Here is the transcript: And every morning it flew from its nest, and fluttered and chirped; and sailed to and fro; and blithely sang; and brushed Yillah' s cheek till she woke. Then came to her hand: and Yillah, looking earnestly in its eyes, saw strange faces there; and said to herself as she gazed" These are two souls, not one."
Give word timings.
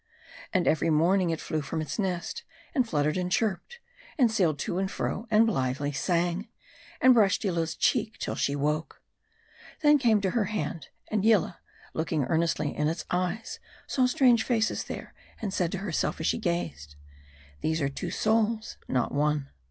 And 0.51 0.67
every 0.67 0.89
morning 0.89 1.29
it 1.29 1.39
flew 1.39 1.61
from 1.61 1.79
its 1.79 1.99
nest, 1.99 2.41
and 2.73 2.89
fluttered 2.89 3.17
and 3.17 3.31
chirped; 3.31 3.77
and 4.17 4.31
sailed 4.31 4.57
to 4.57 4.79
and 4.79 4.89
fro; 4.89 5.27
and 5.29 5.45
blithely 5.45 5.91
sang; 5.91 6.47
and 6.99 7.13
brushed 7.13 7.43
Yillah' 7.43 7.61
s 7.61 7.75
cheek 7.75 8.17
till 8.17 8.33
she 8.33 8.55
woke. 8.55 9.03
Then 9.81 9.99
came 9.99 10.19
to 10.21 10.31
her 10.31 10.45
hand: 10.45 10.87
and 11.09 11.23
Yillah, 11.23 11.59
looking 11.93 12.23
earnestly 12.23 12.75
in 12.75 12.87
its 12.87 13.05
eyes, 13.11 13.59
saw 13.85 14.07
strange 14.07 14.43
faces 14.43 14.85
there; 14.85 15.13
and 15.39 15.53
said 15.53 15.71
to 15.73 15.77
herself 15.77 16.19
as 16.19 16.25
she 16.25 16.39
gazed" 16.39 16.95
These 17.61 17.79
are 17.79 17.87
two 17.89 18.09
souls, 18.09 18.77
not 18.87 19.11
one." 19.11 19.49